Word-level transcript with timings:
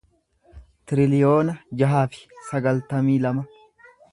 tiriliyoona 0.91 1.55
jaha 1.83 2.01
fi 2.15 2.25
sagaltamii 2.49 3.19
lama 3.27 3.47